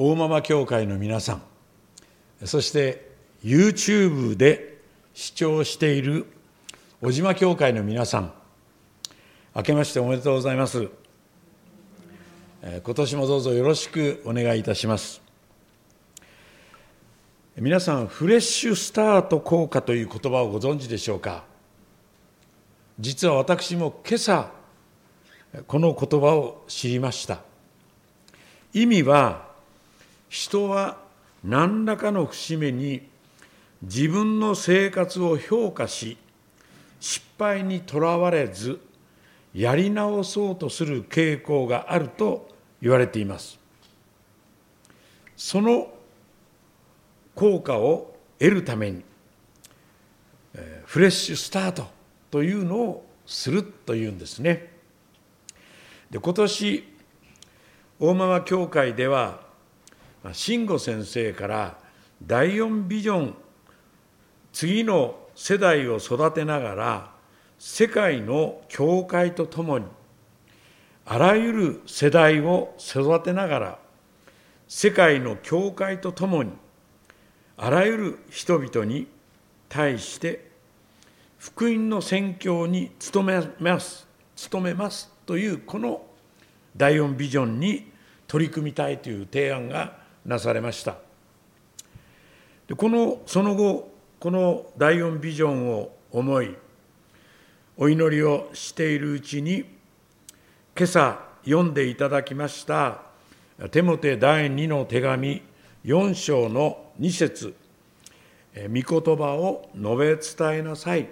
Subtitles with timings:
[0.00, 1.42] 大間々教会の皆さん
[2.46, 3.10] そして
[3.42, 4.78] YouTube で
[5.12, 6.26] 視聴している
[7.02, 8.32] 小島教会の皆さん
[9.56, 10.88] 明けましておめでとうございます。
[12.62, 15.20] 今年もどうぞよろしくお願いいたします。
[17.56, 21.42] 皆さんフレッシュスタート効果という言葉をご存知でしょうか？
[23.00, 24.52] 実は私も今朝
[25.66, 27.40] この言葉を知りました。
[28.72, 29.47] 意味は
[30.28, 30.98] 人は
[31.44, 33.08] 何らかの節目に
[33.82, 36.16] 自分の生活を評価し
[37.00, 38.80] 失敗にとらわれず
[39.54, 42.48] やり直そうとする傾向があると
[42.82, 43.58] 言われています。
[45.36, 45.88] その
[47.34, 49.04] 効果を得るために
[50.84, 51.86] フレッシュスタート
[52.30, 54.72] というのをするというんですね。
[56.10, 56.84] で今年
[58.00, 59.47] 大間教会では
[60.32, 61.78] 慎吾先生から
[62.22, 63.34] 第四ビジョン
[64.52, 67.10] 次の世代を育てながら
[67.58, 69.86] 世界の教会とともに
[71.04, 73.78] あらゆる世代を育てながら
[74.68, 76.52] 世界の教会とともに
[77.56, 79.08] あらゆる人々に
[79.68, 80.50] 対して
[81.38, 84.06] 福音の宣教に努めます
[84.50, 86.02] 努めますというこの
[86.76, 87.90] 第四ビジョンに
[88.26, 89.97] 取り組みたいという提案が
[90.28, 90.96] なされました。
[92.68, 93.90] でこのその後
[94.20, 96.54] この第四ビジョンを思い
[97.78, 99.64] お祈りをしているうちに
[100.76, 103.02] 今朝読んでいただきました
[103.70, 105.42] テモテ第2の手紙
[105.84, 107.54] 4章の2節
[108.54, 111.08] 御言葉を述べ伝えなさい。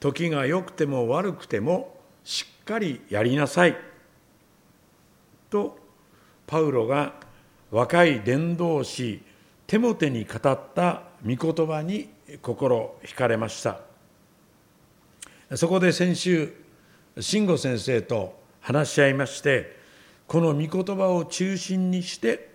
[0.00, 3.76] 時が良くても悪くてもしっかりやりなさい。
[5.48, 5.78] と
[6.46, 7.25] パウロが
[7.70, 9.22] 若い伝道師
[9.66, 12.08] テモテに語った御言葉に
[12.40, 13.80] 心惹かれました。
[15.54, 16.52] そこで先週
[17.18, 19.76] 慎吾先生と話し合いまして
[20.26, 22.50] この御言葉を中心にして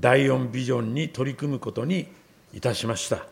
[0.00, 2.08] 第四ビジョンに取り組むことに
[2.52, 3.26] いたしました。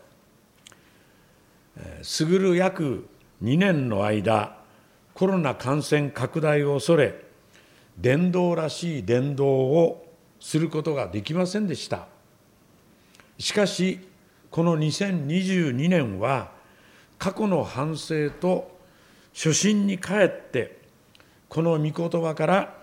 [2.01, 3.07] すぐる約
[3.43, 4.57] 2年の間
[5.13, 7.23] コロナ感染拡大を恐れ
[7.97, 10.06] 伝道らしい伝道を
[10.39, 12.07] することができませんでした。
[13.37, 13.99] しかし
[14.49, 16.51] この2022年は
[17.19, 18.75] 過去の反省と
[19.33, 20.79] 初心に帰って
[21.49, 22.77] この御言葉から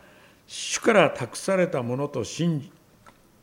[0.47, 2.73] 主から託されたものと信じ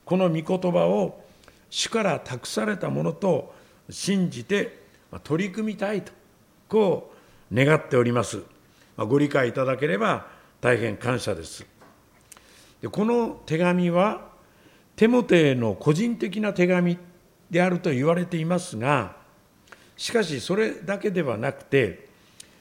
[0.05, 1.23] この御言葉を
[1.69, 3.53] 主から託されたものと
[3.89, 4.81] 信じて
[5.23, 6.11] 取り組みたいと
[6.67, 7.13] こ
[7.51, 8.43] う願っております。
[8.97, 10.27] ご理解いただければ
[10.59, 11.70] 大変感謝です。
[12.81, 14.29] でこの手紙は
[14.95, 16.97] テモテへの個人的な手紙
[17.49, 19.15] であると言われていますが
[19.97, 22.07] しかしそれだけではなくて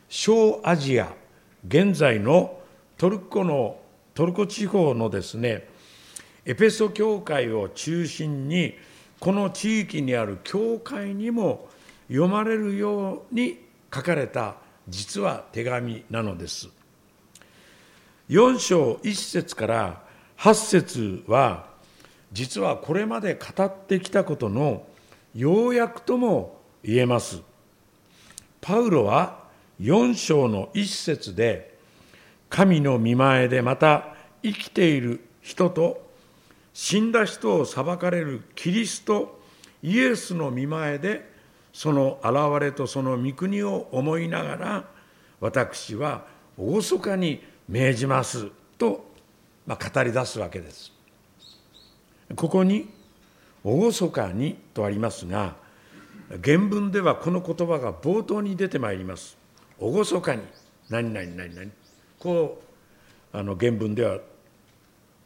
[0.09, 1.13] 小アジア
[1.67, 2.59] 現在の
[2.99, 3.79] トルコの
[4.15, 5.69] トルコ地方のですね
[6.45, 8.75] エペソ教会を中心に
[9.19, 11.69] この地域にある教会にも
[12.09, 13.59] 読まれるように
[13.95, 14.57] 書かれた
[14.89, 16.69] 実は手紙なのです。
[18.31, 20.03] 4章1節から
[20.41, 21.67] 8節は
[22.33, 24.87] 実はこれまで語ってきたことの
[25.35, 27.43] 要約とも言えます。
[28.63, 29.45] パウロは
[29.83, 31.79] 4章の1節で
[32.49, 36.09] 神の見前でまた生きている人と
[36.73, 39.39] 死んだ人を裁かれるキリスト
[39.83, 41.31] イエスの見前で
[41.75, 44.85] その現れとその御国を思いながら
[45.39, 46.25] 私は
[46.59, 49.10] 厳かに命じますと
[49.71, 50.91] まあ、語り出すわけです。
[52.35, 52.89] ここに
[53.63, 55.55] 「厳かに」とありますが
[56.43, 59.39] 原文ではこの言葉が冒頭に出てまいります。
[59.79, 60.43] 厳かに
[60.89, 61.71] 何々何々
[62.19, 62.61] こ
[63.33, 64.19] うあの原文では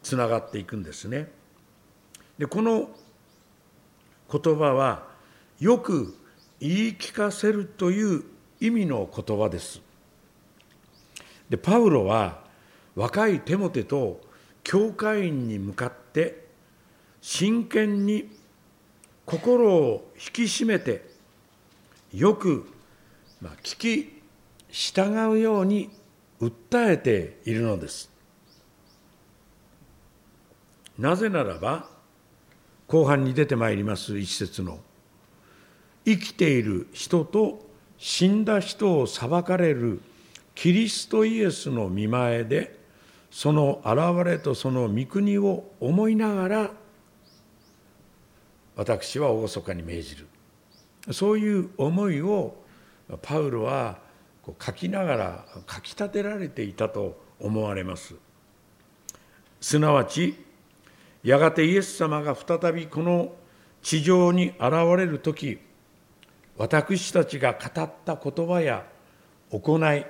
[0.02, 1.32] つながっていくんですね。
[2.36, 2.90] でこの
[4.30, 5.08] 言葉は
[5.58, 6.14] よく
[6.60, 8.24] 言い聞かせるという
[8.60, 9.80] 意味の言葉です。
[11.48, 12.44] でパウロは
[12.94, 14.33] 若いテモテと
[14.64, 16.46] 教会員に向かって
[17.20, 18.28] 真剣に
[19.24, 21.08] 心を引き締めて
[22.12, 22.66] よく
[23.62, 24.22] 聞き
[24.70, 25.90] 従うように
[26.40, 28.10] 訴えているのです。
[30.98, 31.88] なぜならば
[32.86, 34.78] 後半に出てまいります一節の
[36.04, 37.64] 生きている人と
[37.98, 40.00] 死んだ人を裁かれる
[40.54, 42.78] キリストイエスの見前で
[43.34, 46.70] その現れとその御国を思いながら
[48.76, 50.28] 私は厳かに命じる。
[51.12, 52.54] そういう思いを
[53.22, 53.98] パウロは
[54.64, 58.14] 書きながら書き立てられていたと思われます。
[59.60, 60.36] すなわち
[61.24, 63.34] やがてイエス様が再びこの
[63.82, 65.58] 地上に現れる時
[66.56, 68.86] 私たちが語った言葉や
[69.50, 70.06] 行い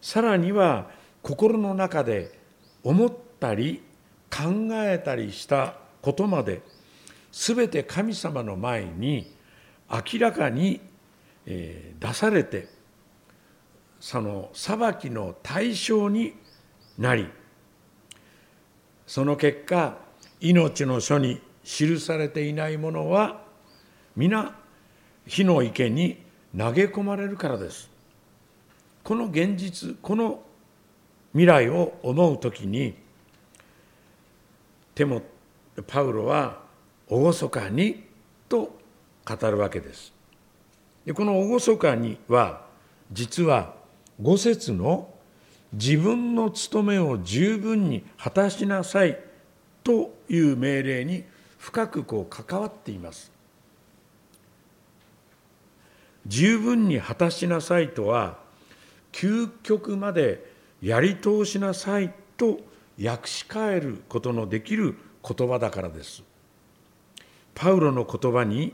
[0.00, 2.38] さらには心の中で
[2.82, 3.82] 思ったり
[4.30, 6.62] 考えたりしたことまで
[7.32, 9.32] 全て神様の前に
[9.90, 10.80] 明らかに
[11.44, 12.68] 出されて
[13.98, 16.34] その裁きの対象に
[16.98, 17.28] なり
[19.06, 19.98] その結果
[20.40, 23.42] 命の書に記されていないものは
[24.16, 24.56] 皆
[25.26, 26.22] 火の池に
[26.56, 27.90] 投げ込まれるからです。
[29.04, 30.42] この現実この
[31.32, 32.94] 未来を思う時に
[34.94, 35.22] テモ
[35.86, 36.60] パウロは
[37.08, 38.04] 厳かに
[38.48, 38.76] と
[39.24, 40.12] 語るわけです。
[41.04, 42.66] でこの厳かには
[43.12, 43.74] 実は
[44.20, 45.08] 五節の
[45.72, 49.18] 自分の務めを十分に果たしなさい
[49.84, 51.24] という命令に
[51.58, 53.30] 深くこう関わっています。
[56.26, 58.38] 十分に果たしなさいとは
[59.12, 60.49] 究極まで
[60.82, 62.60] やり通しなさいと
[63.02, 66.22] 訳し替えることのできる言葉だからです。
[67.54, 68.72] パウロの言葉に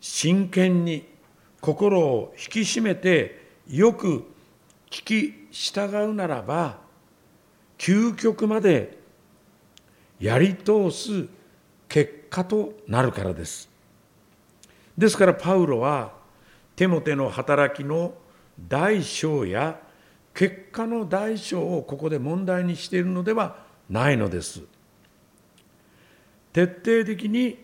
[0.00, 1.06] 真剣に
[1.60, 4.24] 心を引き締めてよく
[4.90, 6.78] 聞き従うならば
[7.78, 8.98] 究極まで
[10.18, 11.26] やり通す
[11.88, 13.68] 結果となるからです。
[14.96, 16.12] ですからパウロは
[16.76, 18.14] テモテの働きの
[18.68, 19.80] 大小や
[20.34, 23.56] 結果の大小をここで問題にしているのでは
[23.90, 24.62] ないのです。
[26.52, 27.58] 徹底的に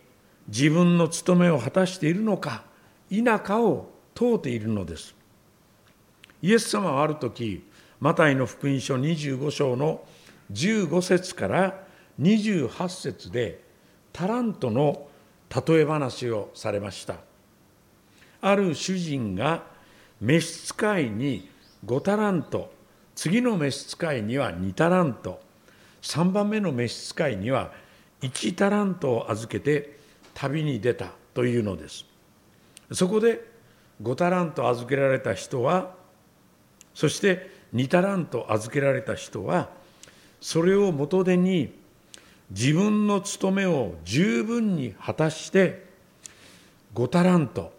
[0.47, 2.63] 自分の務めを果たしているのか
[3.09, 5.15] 否かを問うているのです。
[6.41, 7.63] イエス様はある時
[7.99, 10.01] マタイの福音書25章の
[10.51, 11.83] 15節から
[12.19, 13.63] 28節で
[14.13, 15.07] タラントの
[15.67, 17.15] 例え話をされました。
[18.41, 19.63] ある主人が
[20.21, 21.49] 召使いに
[21.85, 22.71] 5タラント
[23.15, 25.41] 次の召使いには2タラント
[26.01, 27.71] 3番目の召使いには
[28.21, 29.97] 1タラントを預けて
[30.33, 32.05] 旅に出たというのです。
[32.91, 33.45] そこで
[34.01, 35.93] 5タラント預けられた人は
[36.93, 39.69] そして2タラント預けられた人は
[40.41, 41.73] それを元手に
[42.51, 45.85] 自分の務めを十分に果たして
[46.95, 47.71] 5タラント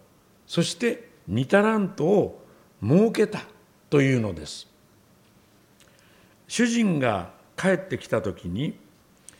[0.47, 2.45] そして2タラントを
[2.81, 3.41] 設けた。
[3.91, 4.67] というのです。
[6.47, 8.79] 主人が帰ってきた時に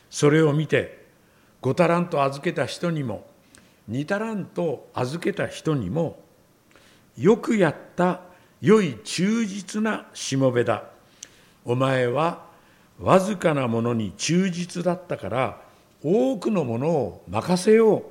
[0.10, 1.06] それを見て
[1.62, 3.26] 5タラント預けた人にも
[3.90, 6.20] 2タラント預けた人にも
[7.18, 8.22] よくやった
[8.60, 10.84] 良い忠実なしもべだ。
[11.64, 12.46] お前は
[13.00, 15.62] わずかなものに忠実だったから
[16.04, 18.04] 多くのものを任せよう。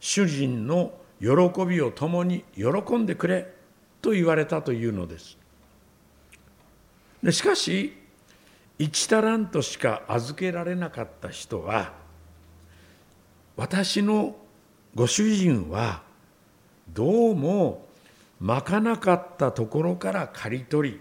[0.00, 1.28] 主人の喜
[1.66, 3.59] びを共に喜んでくれ。
[4.00, 5.36] と言われたというのです。
[7.22, 7.96] でしかし
[8.78, 11.92] 1タラントしか預けられなかった人は
[13.56, 14.36] 私の
[14.94, 16.02] ご主人は
[16.88, 17.86] どうも
[18.40, 21.00] まかなかったところから刈り取り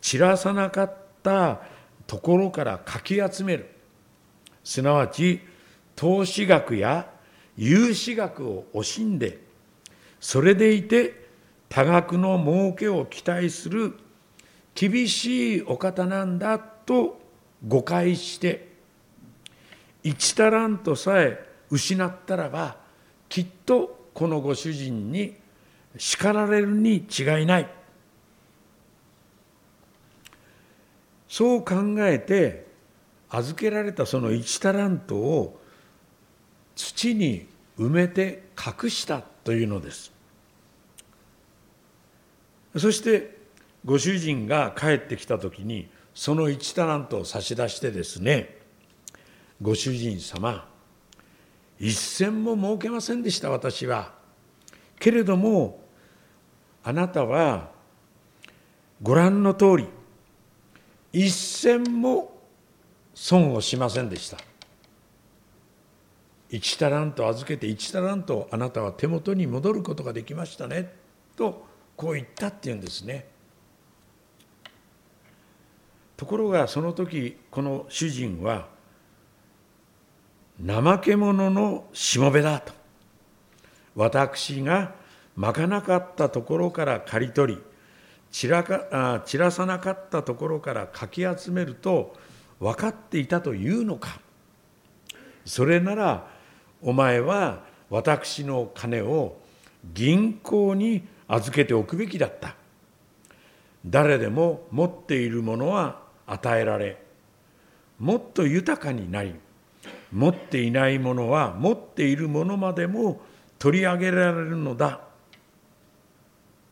[0.00, 1.60] 散らさなかった
[2.06, 3.74] ところからかき集める。
[4.62, 5.40] すなわち
[5.96, 7.10] 投資額や
[7.56, 9.38] 融資額を惜しんで
[10.20, 11.27] それでいて
[11.68, 13.94] 多額の儲けを期待する
[14.74, 17.20] 厳しいお方なんだと
[17.66, 18.68] 誤解して
[20.02, 22.76] 一タラントさえ失ったらば
[23.28, 25.34] きっとこのご主人に
[25.96, 27.68] 叱られるに違いない。
[31.28, 32.66] そう考えて
[33.28, 35.60] 預けられたその一タラントを
[36.74, 37.46] 土に
[37.78, 40.17] 埋めて隠したというのです。
[42.78, 43.38] そして
[43.84, 48.58] ご主人が帰ってきた時にその一タラントを差し出してですね
[49.62, 50.68] ご主人様
[51.78, 54.12] 一銭も儲けませんでした私は。
[54.98, 55.80] けれども
[56.82, 57.70] あなたは
[59.00, 59.86] ご覧の通り
[61.12, 62.36] 一銭も
[63.14, 64.38] 損をしませんでした。
[66.50, 70.92] 1タラント預けて1タラントあなたは手元に戻ることができましたね
[71.36, 71.66] と
[71.98, 73.26] こう言ったっていうんですね。
[76.16, 78.68] ところがその時この主人は
[80.64, 82.72] 怠け者のしもべだと。
[83.96, 84.94] 私が
[85.34, 87.62] まかなかったところから刈り取り
[88.30, 92.14] 散らか散らさなかったところからかき集めると
[92.60, 94.20] 分かっていたというのか。
[95.44, 96.28] それなら
[96.80, 99.36] お前は私の金を
[99.92, 102.56] 銀行に預けておくべきだった。
[103.86, 107.00] 誰でも持っているものは与えられ
[107.98, 109.34] もっと豊かになり
[110.12, 113.20] 持っていないものは持っているものまでも
[113.58, 115.00] 取り上げられるのだ。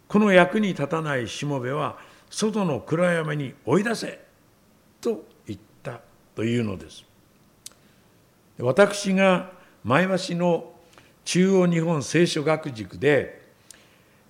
[0.09, 1.99] この役に立たないしもべは
[2.31, 4.21] 外の暗闇に追い出せ
[5.01, 6.01] と言った
[6.35, 7.05] というのです。
[8.59, 9.53] 私が
[9.85, 10.73] 前橋の
[11.25, 13.36] 中央日本聖書学塾で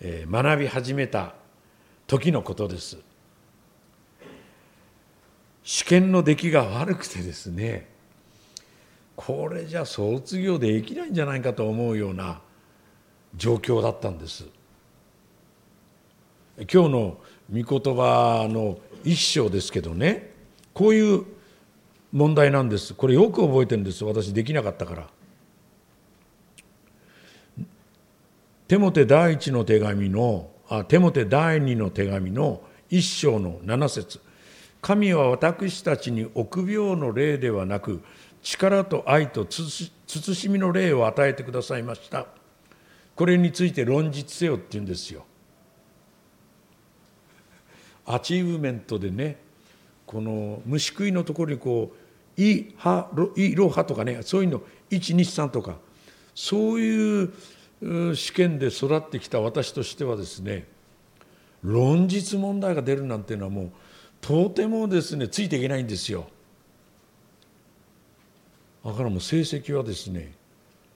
[0.01, 1.35] 学び始めた
[2.07, 2.99] 時のことです。
[5.65, 7.89] 試験の出来が悪くてですね
[9.17, 12.41] これじゃ卒業できないんじゃないかと思うような
[13.35, 14.47] 状況だったんです。
[16.73, 17.19] 今日の
[17.53, 20.31] 御言葉の一章ですけどね
[20.73, 21.25] こういう
[22.13, 22.95] 問題なんです。
[22.95, 24.05] これよく覚えてるんです。
[24.05, 25.09] 私できなかったから。
[28.69, 34.21] テモテ第一の手紙のあテモテ第二の手紙の一章の七節。
[34.83, 38.03] 神は私たちに臆病の霊ではなく
[38.43, 42.27] 力と愛と慎みの霊を与えてくださいました。
[43.15, 45.25] これについて論述せよって言うんですよ。
[48.05, 49.39] アチーブメントでね
[50.07, 51.97] この虫食いのところにこう
[52.41, 55.77] 「い」「は」「い」「ろ」「は」とかねそういうの123とか
[56.35, 57.33] そういう
[57.81, 60.67] 試験で育ってきた私としてはですね
[61.63, 63.71] 論実問題が出るなんていうのはもう
[64.21, 66.27] とてもですねついていけないんですよ。
[68.85, 70.33] だからもう成績はですね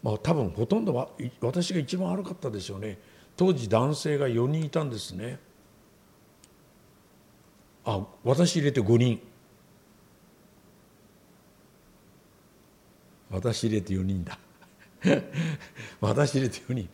[0.03, 1.09] まあ多分ほとんどは
[1.41, 2.99] 私が一番悪かったでしょうね
[3.37, 5.39] 当時男性が4人いたんですね。
[7.85, 9.21] あ私入れて5人
[13.31, 14.39] 私入れて4人だ
[16.01, 16.89] 私入れて4人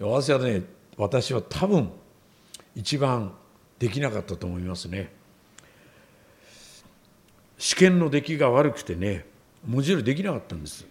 [0.00, 0.62] 私はね
[0.96, 1.90] 私は多分
[2.74, 3.32] 一番
[3.78, 5.12] できなかったと思いますね。
[7.58, 9.26] 試験の出来が悪くてね
[9.66, 10.86] 文字通りできなかったんです。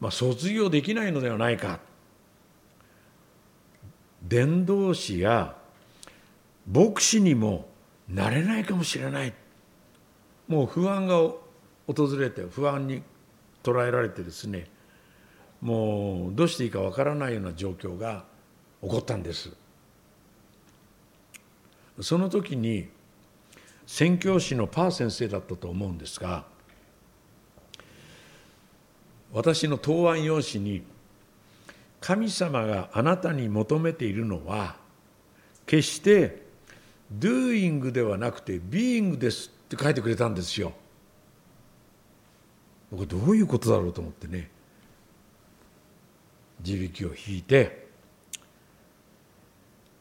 [0.00, 1.80] まあ卒業できないのではないか。
[4.22, 5.56] 伝道師や
[6.70, 7.68] 牧師にも
[8.08, 9.32] なれないかもしれない。
[10.48, 11.16] もう不安が
[11.86, 13.02] 訪れて不安に
[13.62, 14.66] 捉えられてですね
[15.62, 18.24] もうどうしていいかわからないような状況が
[18.82, 19.50] 起こったんです
[22.00, 22.88] その時に
[23.86, 26.44] 宣教師のパー先生だったと思うんですが
[29.32, 30.82] 私の答案用紙に
[32.02, 34.76] 「神様があなたに求めているのは
[35.64, 36.42] 決して
[37.16, 40.72] doing ではなくて being ですって書いてくれたんですよ。
[42.90, 44.50] 僕どういうことだろうと思ってね
[46.62, 47.88] 地引きを引いて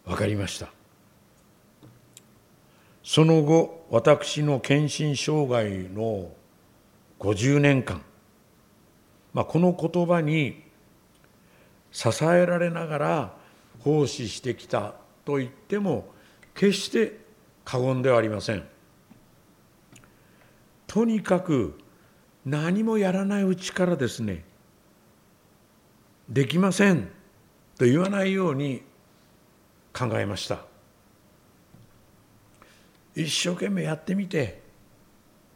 [0.06, 0.72] 分かりました。
[3.04, 6.32] その後私の献身生涯の
[7.20, 8.04] 50年間、
[9.34, 10.64] まあ、この言葉に
[11.92, 13.34] 支えられながら
[13.80, 14.94] 奉仕してきた
[15.26, 16.06] と言っても
[16.56, 17.20] 決して
[17.66, 18.64] 過言ではありません。
[20.88, 21.80] とにかく
[22.46, 24.44] 何もやらないうちからですね
[26.32, 27.10] できません。
[27.78, 28.84] と言わないように
[29.92, 30.64] 考えました。
[33.14, 34.62] 一生懸命やってみて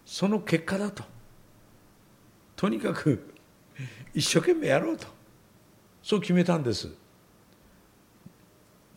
[0.06, 1.06] その結果だと。
[2.58, 3.34] とにかく
[4.14, 5.08] 一生懸命やろうと。
[6.04, 6.90] そう決めたんです。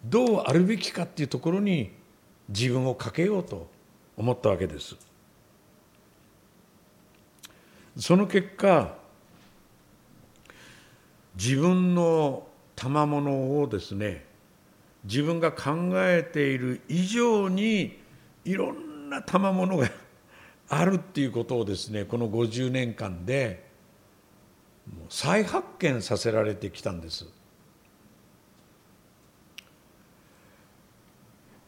[0.04, 1.92] どうあるべきかっていうところに
[2.48, 3.70] 自分をかけようと
[4.16, 4.96] 思ったわけです。
[7.96, 8.98] その結果
[11.38, 14.26] 自分の賜物をですね
[15.04, 17.96] 自分が考えている以上に
[18.44, 19.88] いろんな賜物が
[20.68, 23.68] あるっていうことをですねこの50年間で
[25.08, 27.26] 再発見させられてきたんです。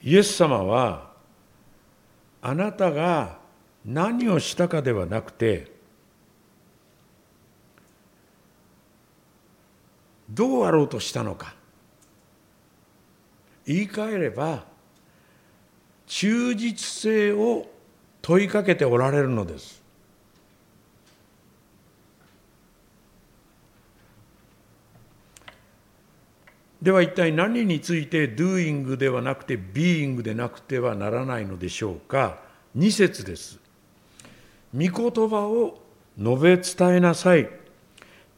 [0.02, 1.12] イエス様は
[2.40, 3.38] あなたが
[3.84, 5.79] 何をしたかではなくて
[10.30, 11.54] どうあろうとしたのか。
[13.66, 14.64] 言い換えれば
[16.06, 17.66] 忠実性を
[18.22, 19.80] 問いかけておられるのです。
[26.82, 32.38] では一体何について doing ではなくて being でなくてはならないのでしょうか。
[32.76, 33.58] 2節です。
[34.74, 35.80] 御言葉を
[36.18, 37.59] 述べ伝えなさい。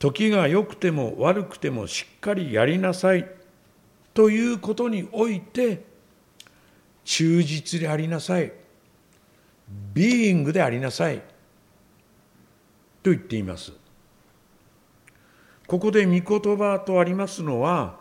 [0.02, 3.24] 時が良くても悪くてもしっかりやりなさい
[4.12, 5.84] ということにおいて
[7.04, 8.52] 忠実でありなさい。
[9.94, 11.18] ビーイングでありなさい。
[13.04, 13.72] と言っています。
[15.68, 18.00] ここで御言葉とありますのは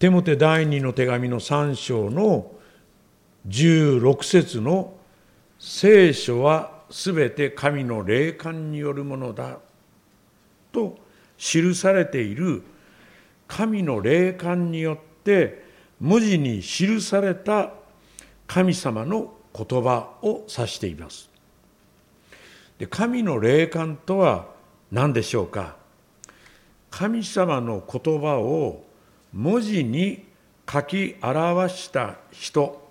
[0.00, 2.52] テモテ第二の手紙の3章の
[3.48, 4.92] 16節の
[5.58, 9.60] 聖書はすべて神の霊感によるものだ
[10.72, 11.00] と
[11.44, 12.62] 記されている
[13.48, 15.64] 神の霊感によって
[16.00, 17.72] 文字に記された
[18.46, 21.28] 神様の言葉を指しています。
[22.78, 24.46] で神の霊感とは
[24.92, 25.74] 何でしょうか？
[26.90, 28.84] 神様の言葉を
[29.32, 30.24] 文字に
[30.70, 32.88] 書き表した人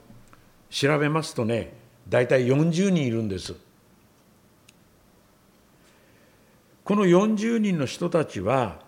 [0.69, 1.73] 調べますとね
[2.09, 3.55] 大体40人いるんです。
[6.83, 8.79] この40人の人たちは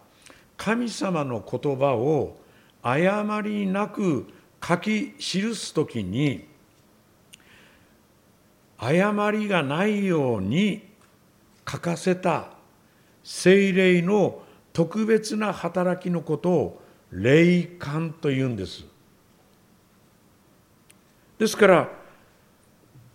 [0.58, 2.38] 神様の言葉を
[2.82, 4.28] 誤りなく
[4.66, 6.48] 書き記すときに
[8.78, 10.84] 誤りがないように
[11.70, 12.50] 書かせた
[13.24, 14.42] 精霊の
[14.74, 16.82] 特別な働きのことを
[17.12, 18.86] 霊感というんです。
[21.38, 21.90] ですから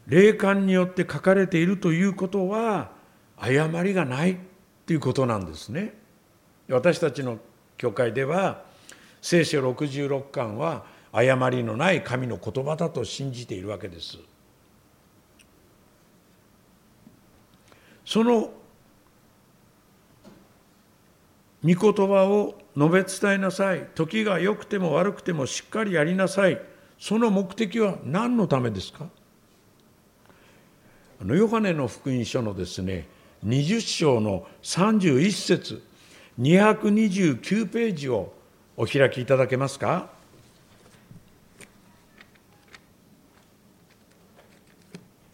[0.06, 2.92] 霊感によって書かれているということは
[3.36, 4.38] 誤りがない
[4.88, 5.92] ということなんですね。
[6.70, 7.38] 私たちの
[7.76, 8.64] 教会では
[9.20, 14.16] 聖書66巻は誤りのない神の言葉だと信じているわけです。
[18.06, 18.50] その
[21.62, 26.58] 御言葉を述べ伝えなさい時が良くても悪くてもしっかりやりなさい
[26.98, 29.06] その目的は何のためですか？
[31.20, 35.82] あのヨハネの福音書のですね20章の31節
[36.40, 38.32] 229ページを
[38.76, 40.10] お開きいただけますか？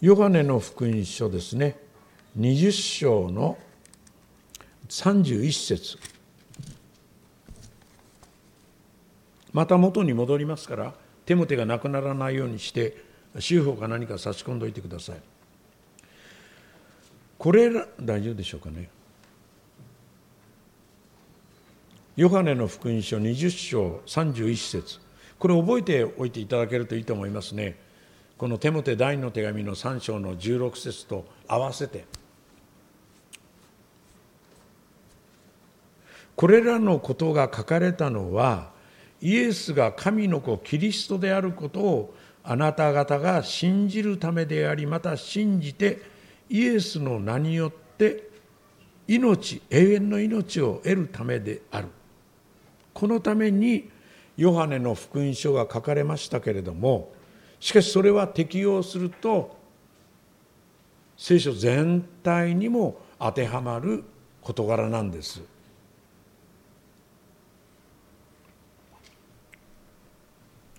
[0.01, 1.79] ヨハネの福音書ですね。
[2.39, 3.57] 20章の
[4.89, 5.99] 31節。
[9.53, 12.97] また元に戻りますから手も手がなくならないようにして
[13.39, 15.17] 修法か何か差し込んでおいてください。
[17.39, 18.89] これら大丈夫でしょうかね？
[22.17, 25.01] ヨハネの福音書20章31節。
[25.39, 27.77] これ覚えておいていただけるといいと思いますね。
[28.39, 32.05] このテモテ第二の手紙の3章の16節と合わせて。
[36.37, 38.71] これらのことが書かれたのは
[39.21, 46.03] イエスが神の子キリストであることをあなた方が信じるためでありまた信じて
[46.49, 48.29] イエスの名によって
[49.07, 51.89] 命永遠の命を得るためである
[52.93, 53.91] このために
[54.37, 57.13] ヨハネの福音書が書かれましたけれども
[57.61, 59.57] しかしそれは適用すると
[61.17, 64.05] 聖書全体にも当てはまる
[64.43, 65.41] 事柄なんです。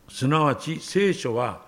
[0.10, 1.62] すなわち聖書は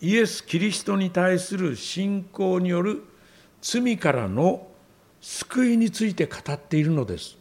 [0.00, 3.02] イエス・キリストに対する信仰による
[3.62, 4.66] 罪からの
[5.20, 7.38] 救いについて語っているのです。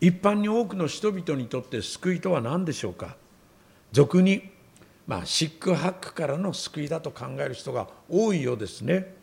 [0.00, 3.16] 一般に多くの人々にとって救いとは何でしょうか？
[3.90, 4.50] 俗に、
[5.06, 9.14] まあ、シックハックからの救いだと考える人が多いようですね。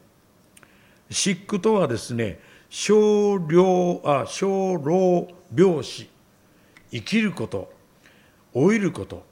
[1.12, 6.10] シックとはですね少量あ少老病死
[6.90, 7.72] 生きること
[8.56, 9.24] 老いること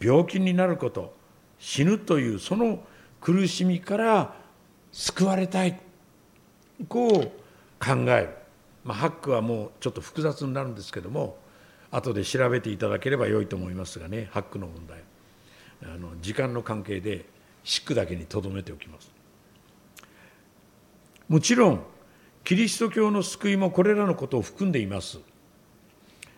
[0.00, 1.14] 病気になること
[1.58, 2.80] 死ぬというその
[3.20, 4.43] 苦しみから
[4.94, 5.78] 救われたい。
[6.88, 7.10] こう
[7.84, 8.30] 考える、
[8.84, 11.36] まあ、ハックはもうちょっと複雑になるんですけども
[11.90, 15.02] 後で調べていただければ良いと思いますがねハックの問題。
[15.82, 17.26] あの時間の関係で
[17.64, 19.12] シックだけにとどめておきます。
[21.28, 21.82] もちろん
[22.44, 25.18] キリスト教の救いもこれらのことを含んでいます。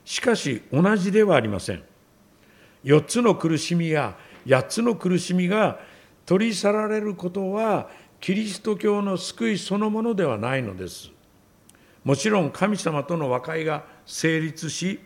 [0.05, 1.83] しかし同じではありません。
[2.85, 4.17] 4つの苦しみや
[4.47, 5.79] 8つの苦しみが
[6.25, 7.89] 取り去られることは
[8.27, 11.13] キリスト教の救いそのものではないのです。
[12.03, 14.99] もちろん神様との和解が成立し、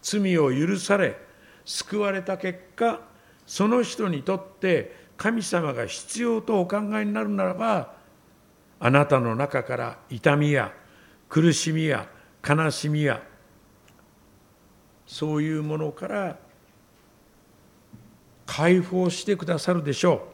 [0.00, 1.16] 罪を許され、
[1.64, 3.00] 救われた結果、
[3.48, 7.94] その人にとって神様が必要とお考えになるならば、
[8.78, 10.72] あなたの中から痛みや
[11.28, 12.06] 苦しみや
[12.48, 13.20] 悲しみや
[15.04, 16.38] そういうものから
[18.46, 20.31] 解放してくださるでしょう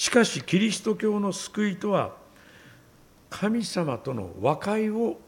[0.00, 2.14] しかしキリスト教の救いとは
[3.28, 5.20] 神様との和解を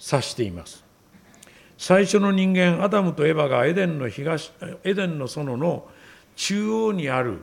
[0.00, 0.82] 指しています。
[1.76, 4.50] 最初の人間アダムとエバがエデンの東
[4.82, 5.86] エデンの園の
[6.36, 7.40] 中央にある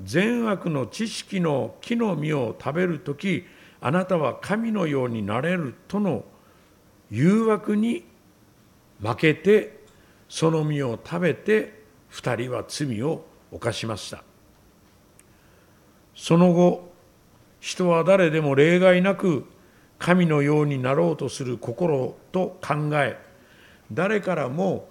[0.00, 3.44] 善悪の知識の木の実を食べる時
[3.80, 6.24] あなたは神のようになれるとの
[7.10, 8.04] 誘惑に
[9.00, 9.80] 負けて
[10.28, 14.22] その実を食べて2人は罪を犯しました。
[16.14, 16.92] その後
[17.60, 19.46] 人は誰でも例外なく
[19.98, 23.18] 神のようになろうとする心と考え
[23.92, 24.88] 誰からも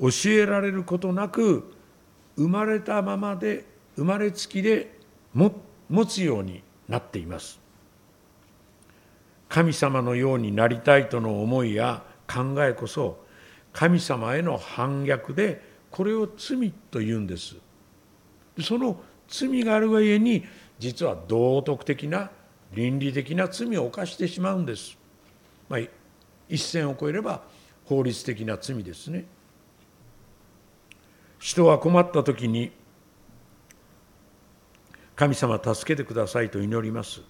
[0.00, 1.74] 教えられることなく
[2.36, 3.64] 生まれたままで
[3.96, 4.96] 生まれつきで
[5.34, 5.52] 持
[6.06, 7.60] つようになっています。
[9.48, 13.24] 神様のようになりたいとの思いや考えこそ
[13.72, 17.56] 神様への反逆でこれを罪と言うんです。
[18.62, 20.44] その罪があるがゆえに
[20.78, 22.30] 実は道徳的な
[22.72, 24.98] 倫理的な罪を犯してしまうんです、
[25.68, 25.80] まあ、
[26.48, 27.42] 一線を越えれば
[27.84, 29.24] 法律的な罪ですね。
[31.38, 32.72] 人は困った時に
[35.16, 37.22] 神様助けてくださいと祈ります。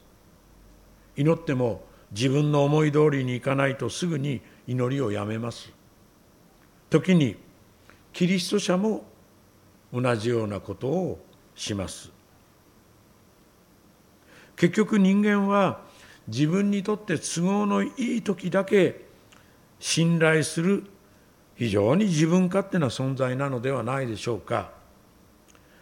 [1.17, 5.73] 祈っても自分の思い通りにいかないとすぐに祈りをやめます。
[6.91, 7.37] 時に
[8.13, 9.05] キリスト者も
[9.93, 11.25] 同じようなことを
[11.59, 12.11] します。
[14.57, 15.81] 結局人間は
[16.27, 19.07] 自分にとって都合のいい時だけ
[19.79, 20.85] 信頼する
[21.57, 24.71] 非常に自分勝手な存在なのではないでしょうか。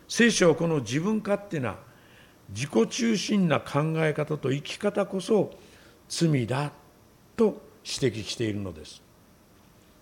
[0.09, 1.77] 聖書はこの自分勝手な
[2.51, 5.53] 自己中心な考え方と生き方こそ
[6.09, 6.71] 罪だ
[7.37, 9.03] と指摘しているのです。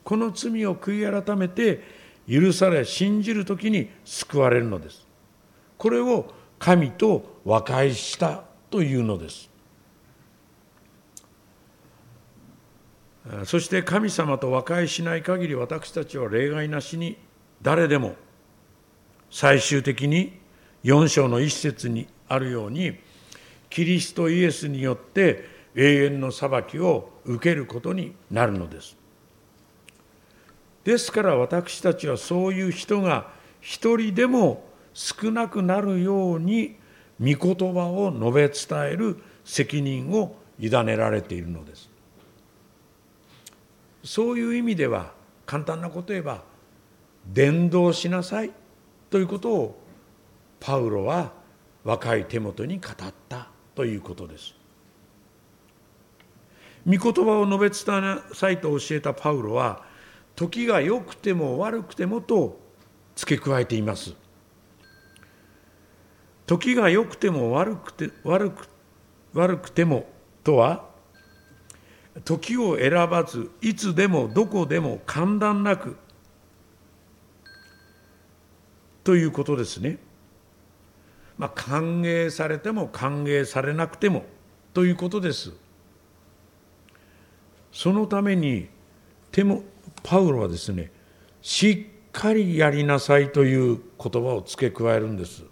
[0.05, 1.83] この罪を悔い改めて
[2.29, 5.07] 許され信じる時に救われるのです。
[5.85, 9.51] これを神と和解したというのです
[13.45, 17.19] そして神様と和解しない限り私たちは例外なしに
[17.61, 18.15] 誰でも
[19.31, 20.41] 最終的に
[20.85, 22.99] 4章の一節にあるように
[23.69, 25.45] キリストイエスによって
[25.77, 28.97] 永遠の裁きを受けることになるのです。
[30.85, 36.77] ですから私たちはそういう人が一人でも少なくなるように
[37.21, 41.91] 御言葉を述べ伝える責任を委ねられているのです。
[44.05, 45.13] そういう意味では
[45.47, 46.43] 簡単なこと言えば
[47.27, 48.51] 伝道しなさい
[49.11, 49.81] ということを
[50.61, 51.33] パウロは
[51.85, 54.55] 若い手元に語ったということです。
[56.87, 59.83] 御言葉を述べ伝えなさいと教えたパウロは
[60.37, 62.61] 時が良くても悪くてもと
[63.17, 64.15] 付け加えています。
[66.47, 68.69] 時が良くても悪くて悪く
[69.33, 70.07] 悪くても
[70.43, 70.85] とは
[72.25, 75.97] 時を選ばずいつでもどこでも間断なく
[79.03, 79.99] ということですね。
[81.37, 84.25] まあ、歓迎されても歓迎されなくても
[84.73, 85.53] ということです。
[87.73, 88.69] そのために
[89.33, 89.65] テモ
[90.05, 90.93] パウロはですね
[91.43, 95.45] しっかりやりなさいという言葉を付け加えるんです。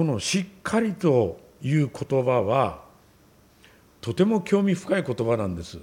[0.00, 2.84] このしっかりという言葉は
[4.00, 5.78] とても興味深い言葉なんです。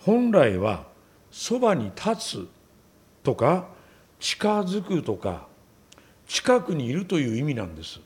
[0.00, 0.88] 本来は
[1.30, 2.48] そばに立つ
[3.22, 3.68] とか
[4.18, 5.46] 近づくとか
[6.26, 8.00] 近くにいるという意味なんです。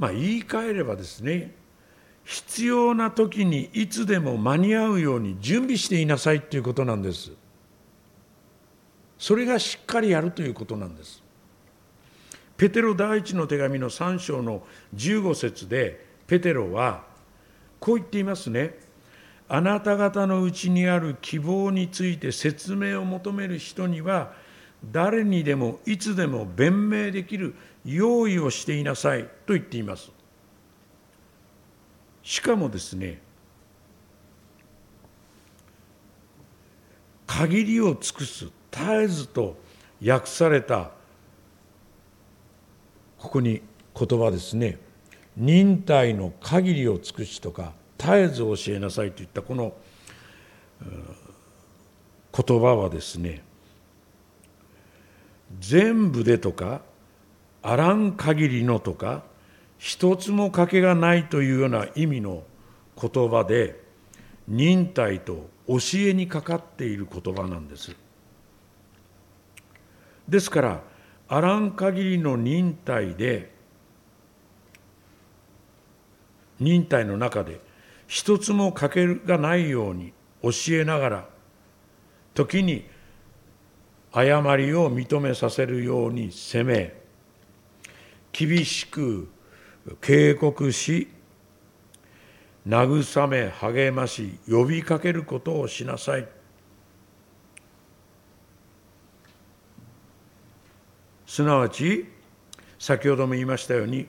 [0.00, 1.54] まあ言い換えればですね
[2.24, 7.30] 必要な時にいつでも間に合うように準備していなさいということなんです。
[9.18, 11.22] それがしっかりやるということなんです。
[12.56, 14.62] ペテロ第一の手紙の3章の
[14.94, 17.04] 15節でペテロは
[17.78, 18.78] こう言っていますね。
[19.48, 24.32] あなた方のうちにある希望について説明を求める人には
[24.92, 27.54] 誰にでもいつでも弁明できる
[27.84, 30.10] 用意をしていなさいと言っています。
[32.22, 33.22] しかもですね
[37.26, 39.56] 限りを尽くす絶えずと
[40.04, 40.90] 訳された
[43.18, 43.62] ここに
[43.98, 44.78] 言葉ですね。
[45.36, 49.72] 忍耐の限りを尽くしとか絶えず教えなさいといったこの
[52.32, 53.42] 言葉はですね
[55.60, 56.82] 全部でとか
[57.62, 59.22] あらん限りのとか
[59.78, 62.42] 一つも賭けがないというような意味の
[63.00, 63.80] 言葉で
[64.48, 67.94] 忍耐と教えにかかっている言葉なんです。
[70.28, 70.82] ですから
[71.28, 73.52] あらん限りの忍耐で
[76.60, 77.60] 忍耐の中で
[78.06, 80.12] 一つも欠けがないように
[80.42, 81.28] 教えながら
[82.34, 82.86] 時に
[84.12, 86.94] 誤りを認めさせるように責め
[88.32, 89.28] 厳しく
[90.00, 91.08] 警告し
[92.66, 96.37] 慰め励まし呼びかけることをしなさい。
[101.38, 102.04] すなわち
[102.80, 104.08] 先ほども言いましたように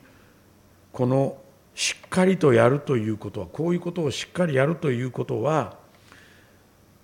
[0.92, 1.38] この
[1.76, 5.78] しっかりとやるということはこういうことをしっかりやるということは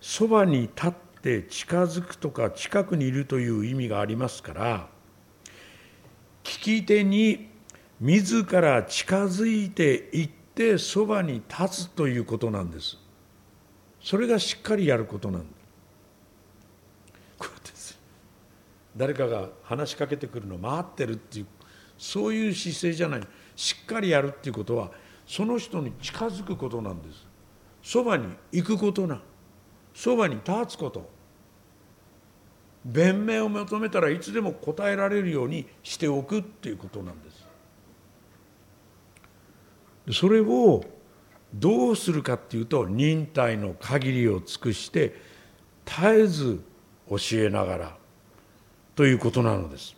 [0.02, 4.88] そばに立って近づくとか近くにいるという意味がありますから
[6.44, 7.48] 聞き手に
[8.02, 12.98] 自ら近づいていってそばに立つということなんです。
[14.02, 15.48] それがしっかりやることなんだ
[17.38, 18.00] こうです
[18.96, 21.48] 誰かが話しかけてくるのを待ってるっていう
[21.98, 23.22] そういう姿勢じゃない。
[23.56, 24.92] しっかりやるっていうことは
[25.26, 27.26] その人に近づくことなんです。
[27.82, 29.22] そばに行くことな。
[29.94, 31.10] そばに立つこと。
[32.84, 37.46] 弁明を求めたらいつでも答えられるようにしておくっていうことなんです。
[40.20, 40.84] それを
[41.54, 45.16] どうするかっていうと忍耐の限りを尽くして
[45.86, 46.64] 絶えず
[47.10, 47.98] 教えながら
[48.96, 49.96] ということなのです。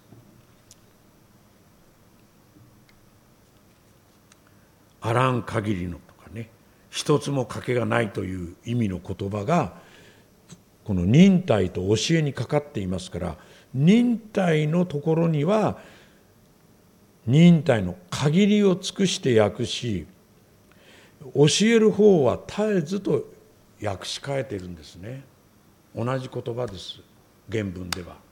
[5.02, 6.50] あらん限りのとかね
[6.90, 9.74] 一つも賭けがないという意味の言葉が
[10.84, 13.38] この忍耐と教えにかかっていますから
[13.74, 15.78] 忍耐のところには
[17.26, 20.08] 忍耐の限りを尽くして訳し
[21.34, 23.26] 教える方は絶えずと
[23.82, 25.24] 訳し替えてるんですね。
[25.96, 27.02] 同じ言葉です。
[27.52, 28.27] 原文では。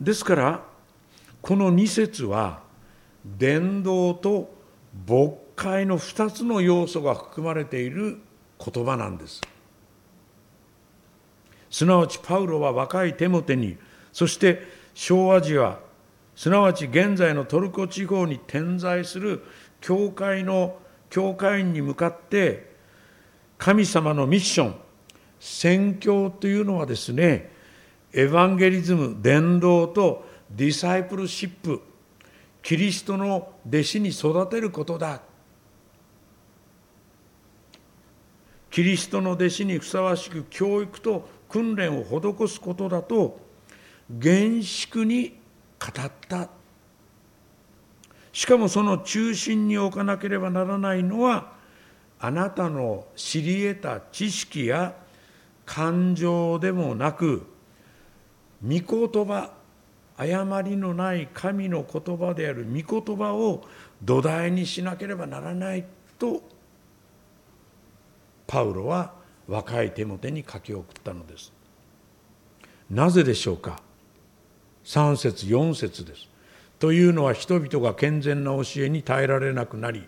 [0.00, 0.64] ですから
[1.40, 2.60] この2節は
[3.24, 4.54] 伝道と
[5.08, 8.18] 牧会の2つの要素が含まれている
[8.58, 9.40] 言葉なんです。
[11.70, 13.76] すなわちパウロは若いテモテに
[14.12, 14.62] そして
[14.94, 15.78] 小アジア
[16.34, 19.42] すなわち現在のトルコ地方に点在する
[19.80, 20.78] 教会の
[21.10, 22.74] 教会員に向かって
[23.58, 24.74] 神様のミッション
[25.40, 27.52] 宣教というのはですね
[28.16, 31.82] エヴァンゲリズム伝道とディサイプルシップ
[32.62, 35.20] キリストの弟子に育てることだ。
[38.70, 43.38] キリストの弟子にふさわしく教育と訓練を施すことだと
[44.08, 45.38] 厳粛に
[45.78, 46.48] 語った。
[48.32, 51.52] しかもその中心に置かなければならないのは
[52.18, 54.94] あなたの知り得た知識や
[55.66, 57.54] 感情でもなく
[58.62, 59.52] 御言葉
[60.16, 63.64] 誤りのない神の言葉である御言葉を
[64.02, 65.84] 土台にしなければならない
[66.18, 66.42] と
[68.46, 69.12] パウロは
[69.46, 71.52] 若い手モテに書き送ったのです。
[72.90, 73.80] なぜでしょうか
[74.84, 76.28] ？3節4節です。
[76.78, 80.04] というのは人々が健全な教えに耐えられなくなり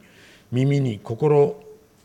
[0.52, 1.62] 耳に心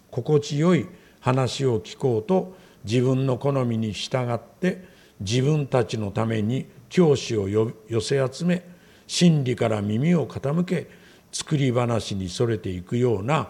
[0.09, 0.87] 心地よい
[1.19, 8.63] 話を聞こうと自分の好みに従って自分たちのために教師を寄せ集め
[9.07, 10.87] 真理から耳を傾け
[11.31, 13.49] 作り話にそれていくような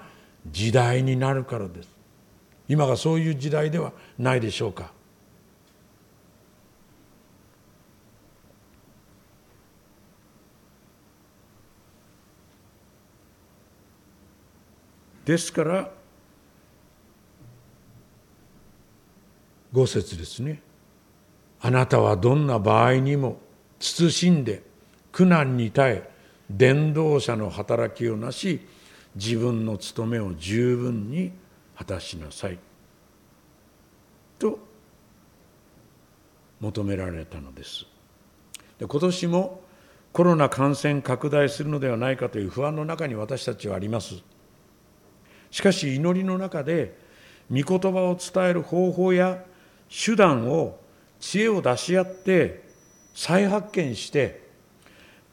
[0.50, 1.90] 時代になるからです。
[2.68, 4.92] 今がそういう時代ではないでしょうか。
[15.26, 15.90] ですから
[19.72, 20.62] 五節ですね。
[21.66, 23.40] あなたはどんな場合にも
[23.80, 24.64] 慎んで
[25.14, 26.10] 苦難に耐え
[26.50, 28.60] 伝道者の働きをなし
[29.16, 31.32] 自分の務めを十分に
[31.78, 32.60] 果たしなさい。
[34.38, 34.60] と
[36.60, 37.86] 求められたのです。
[38.78, 39.62] で今年も
[40.12, 44.16] コロナ感染拡大するのではないかという不安の中に私たちはあります。
[45.50, 46.98] しかし祈りの中で
[47.50, 49.46] 御言葉を伝える方法や
[49.88, 50.83] 手段を
[51.24, 52.64] 知恵を出し合って
[53.16, 54.44] 再発見して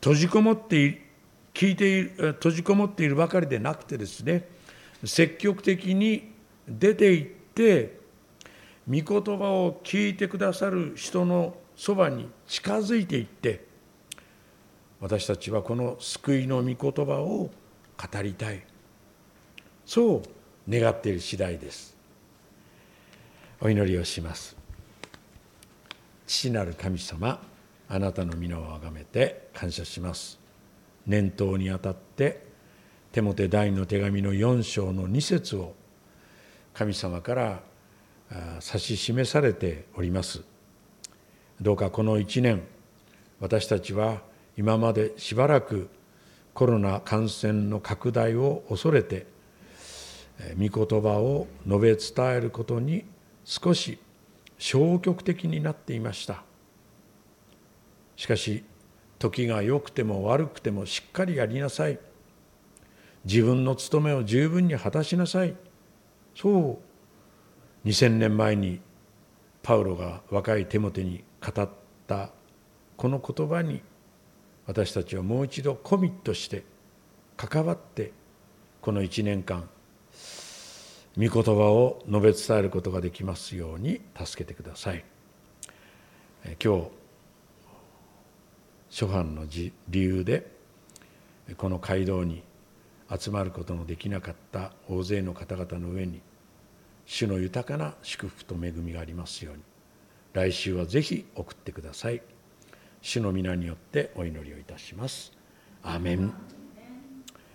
[0.01, 1.03] 閉じこもって
[1.53, 4.47] 聞いている閉じこもっているばかりでなくてですね
[5.05, 6.31] 積極的に
[6.69, 7.99] 出て行って
[8.89, 9.05] 御言
[9.37, 13.65] 葉を聞いてくださる人のそばに近づいていって
[15.01, 17.51] 私たちはこの救いの御言葉を
[17.99, 18.63] 語りたい。
[19.85, 20.23] そう
[20.71, 21.97] 願っている次第です。
[23.61, 24.60] お祈りをします。
[26.31, 27.43] 父なる神様
[27.89, 30.39] あなたの皆をあがめて感謝します。
[31.05, 32.47] 念頭にあたって
[33.11, 35.75] テモテ第の手紙の4章の2節を
[36.73, 37.61] 神様から
[38.65, 40.45] 指し示されております。
[41.61, 42.63] どうかこの1年
[43.41, 44.23] 私たちは
[44.57, 45.91] 今までしばらく
[46.55, 49.27] コロナ感染の拡大を恐れて
[50.57, 53.05] 御言葉を述べ伝えることに
[53.45, 53.99] 少し
[54.61, 56.45] 消極的になっていました。
[58.15, 58.63] しかし
[59.19, 61.99] 時が良くても悪くてもしっかりやりなさい。
[63.25, 65.57] 自分の務めを十分に果たしなさい。
[66.37, 66.79] そ
[67.85, 68.83] う2000年前に
[69.63, 71.69] パウロが若いテモテに語っ
[72.07, 72.31] た
[72.99, 73.81] この言葉に
[74.67, 76.65] 私たちはもう一度コミットして
[77.39, 78.13] 関わって
[78.83, 79.71] この1年間
[81.17, 85.05] 御言葉を述べ伝えることができますように助けてください。
[86.63, 86.89] 今日
[88.91, 90.51] 初版の理由で
[91.57, 92.43] この街道に
[93.11, 96.21] 集まることのできなかった大勢の方々の上に
[97.07, 99.63] 主の豊かな祝福と恵みがありますように。
[100.33, 102.23] 来週はぜひ送ってください。
[103.03, 105.33] 主の皆によってお祈りをいたします。
[105.83, 106.60] アメン。